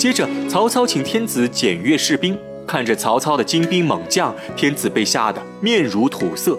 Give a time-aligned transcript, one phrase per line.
[0.00, 2.34] 接着，曹操请天子检阅士兵，
[2.66, 6.58] 看着曹操的精兵猛将，天子被吓得面如土色。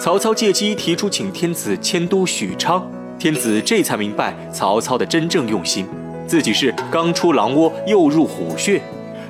[0.00, 2.88] 曹操借机提出请天子迁都许昌，
[3.18, 5.84] 天子这才明白曹操的真正用心，
[6.28, 8.80] 自己是刚出狼窝又入虎穴。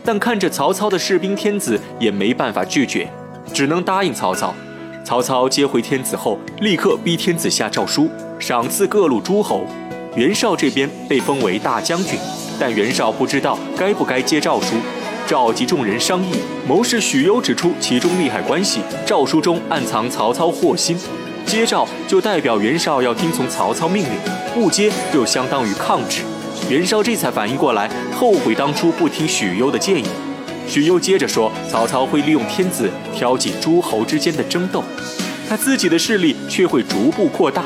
[0.05, 3.09] 但看着曹操的士兵，天子也没办法拒绝，
[3.55, 4.53] 只能答应曹操。
[5.03, 9.65] 曹操接回天子后，立刻逼天子下诏书，赏赐各路诸侯。
[10.15, 12.19] 袁绍这边被封为大将军。
[12.59, 14.77] 但袁绍不知道该不该接诏书，
[15.27, 16.33] 召集众人商议。
[16.67, 20.97] 谋士许攸指出其中利害关系，诏书中暗藏曹操祸心。
[21.45, 24.11] 接诏就代表袁绍要听从曹操命令，
[24.55, 26.23] 不接就相当于抗旨。
[26.69, 30.07] 袁绍这才反应过来，后悔当初不听许攸的建议。
[30.67, 34.83] 许攸接着说，曹操会利用天子挑起诸侯之间的争斗，
[35.49, 37.63] 他自己的势力却会逐步扩大。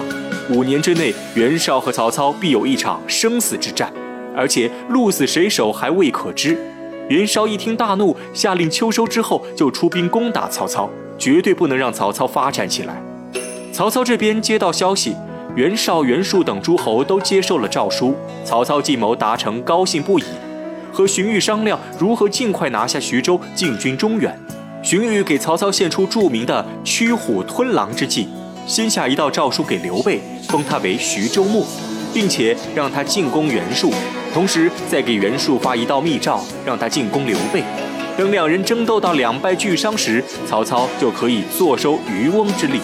[0.51, 3.91] 五年之内，袁绍和曹操必有一场生死之战。
[4.37, 6.59] 而且鹿死谁手还未可知。
[7.09, 13.03] 袁绍一听大怒，下令秋收之后就出兵攻打曹操，绝对不能让曹操发展起来。
[13.73, 15.15] 曹操这边接到消息，
[15.57, 18.15] 袁绍、袁术等诸侯都接受了诏书，
[18.45, 20.25] 曹操计谋达成，高兴不已，
[20.93, 24.39] 和荀彧商量如何尽快拿下徐州，进军中原。
[24.83, 28.29] 荀彧给曹操献出著名的驱虎吞狼之计，
[28.67, 31.67] 先下一道诏书给刘备，封他为徐州牧，
[32.15, 33.93] 并且让他进攻袁术。
[34.33, 37.63] 同时，再给袁术发一道密诏，让他进攻刘备。
[38.17, 42.81] 等两人争斗到两败俱伤时，曹操就可以坐收渔翁之利，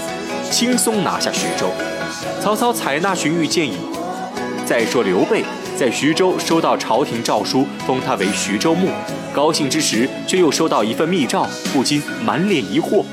[0.50, 1.70] 轻松拿下徐州。
[2.40, 3.76] 曹操采纳荀彧建议。
[4.64, 5.44] 再说刘备
[5.76, 8.88] 在徐州收到朝廷诏书，封他为徐州牧，
[9.32, 13.04] 高兴之时，却又收到一份密诏，不禁满脸疑惑：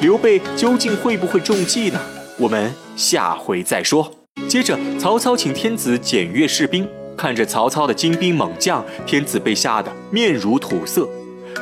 [0.00, 2.00] 刘备究竟会不会中计呢？
[2.38, 4.08] 我们下回再说。
[4.48, 6.86] 接着，曹操请天子检阅士兵。
[7.20, 11.06] 看着曹操的精兵猛将，天子被吓得面如土色。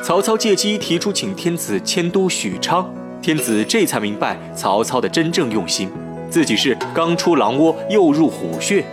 [0.01, 2.89] 曹操借机提出请天子迁都许昌，
[3.21, 5.89] 天子这才明白曹操的真正用心，
[6.29, 8.85] 自己是刚出狼窝又入虎穴。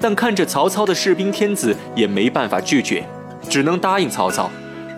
[0.00, 3.04] 但看着曹操的士兵，天子也没办法拒绝，
[3.48, 4.48] 只能答应曹操。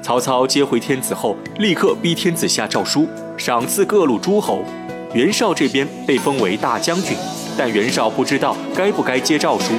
[0.03, 4.63] 曹操接回天子后，立刻逼天子下诏书，赏赐各路诸侯。
[5.15, 7.17] 袁绍这边被封为大将军，
[7.57, 9.73] 但袁绍不知道该不该接诏书。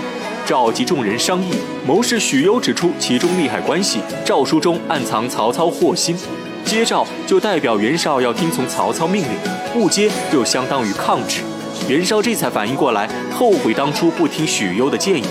[0.46, 1.50] 召集众人商议，
[1.88, 6.16] 谋士许攸指出其中利害关系，诏书中暗藏曹操祸心。
[6.64, 9.32] 接诏就代表袁绍要听从曹操命令，
[9.74, 11.42] 不接就相当于抗旨。
[11.90, 15.26] 袁绍这才反应过来，后悔当初不听许攸的建议。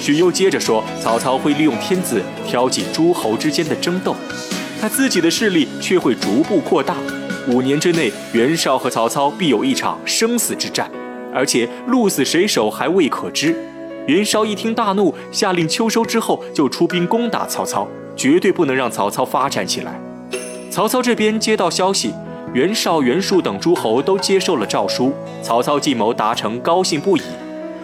[0.00, 4.16] 许攸接着说，曹操会利用天子挑起诸侯之间的争斗，
[4.80, 6.96] 他自己的势力却会逐步扩大。
[7.46, 10.90] 五年之内，袁绍和曹操必有一场生死之战，
[11.32, 13.56] 而且鹿死谁手还未可知。
[14.08, 17.86] 袁绍一听大怒，下令秋收之后就出兵攻打曹操，
[18.16, 20.00] 绝对不能让曹操发展起来。
[20.70, 22.14] 曹操这边接到消息，
[22.54, 27.22] 袁绍、袁术等诸侯都接受了诏书，曹操计谋达成，高兴不已，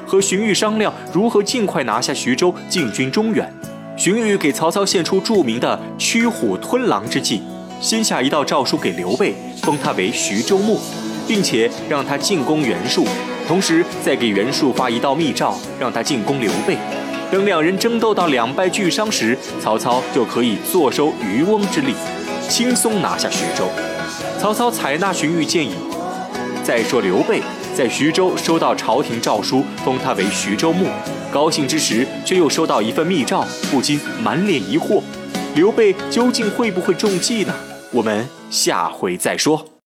[0.06, 3.52] 和荀彧商量如何尽快拿下徐州，进军中原。
[3.94, 7.42] 荀彧给曹操献出著名的驱虎吞狼之计，
[7.82, 10.80] 先下一道诏书给刘备，封他为徐州牧，
[11.28, 13.06] 并且让他进攻袁术。
[13.46, 16.76] 同时，再给袁术发一道密诏，让他进攻刘备。
[17.30, 21.94] 等两人争斗到两败俱伤时，曹操就可以坐收渔翁之利，
[22.48, 23.68] 轻松拿下徐州。
[24.40, 25.74] 曹操采纳荀彧建议。
[26.62, 27.42] 再说刘备
[27.74, 30.86] 在徐州收到朝廷诏书，封他为徐州牧，
[31.30, 35.02] 高兴之时，却又收到一份密诏，不禁满脸疑惑：
[35.54, 37.54] 刘备究竟会不会中计呢？
[37.90, 39.73] 我们下回再说。